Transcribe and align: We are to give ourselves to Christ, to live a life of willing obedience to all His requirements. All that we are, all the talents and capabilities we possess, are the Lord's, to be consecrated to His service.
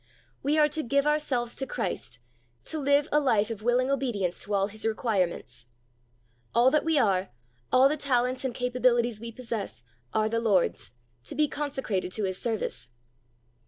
We 0.41 0.57
are 0.57 0.67
to 0.67 0.81
give 0.81 1.05
ourselves 1.05 1.55
to 1.57 1.67
Christ, 1.67 2.17
to 2.63 2.79
live 2.79 3.07
a 3.11 3.19
life 3.19 3.51
of 3.51 3.61
willing 3.61 3.91
obedience 3.91 4.41
to 4.41 4.53
all 4.55 4.65
His 4.65 4.83
requirements. 4.83 5.67
All 6.55 6.71
that 6.71 6.83
we 6.83 6.97
are, 6.97 7.29
all 7.71 7.87
the 7.87 7.97
talents 7.97 8.43
and 8.43 8.51
capabilities 8.55 9.19
we 9.21 9.31
possess, 9.31 9.83
are 10.11 10.27
the 10.27 10.41
Lord's, 10.41 10.91
to 11.25 11.35
be 11.35 11.47
consecrated 11.47 12.11
to 12.13 12.23
His 12.23 12.41
service. 12.41 12.89